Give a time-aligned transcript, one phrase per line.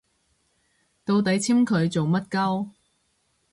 [1.05, 2.71] 到底簽佢做乜 𨳊